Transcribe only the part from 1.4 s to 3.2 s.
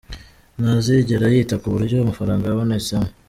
ku buryo amafaranga yabonetsemo.